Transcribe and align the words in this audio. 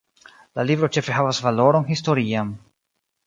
La 0.59 0.63
libro 0.69 0.89
ĉefe 0.95 1.13
havas 1.17 1.41
valoron 1.49 1.87
historian. 1.91 2.55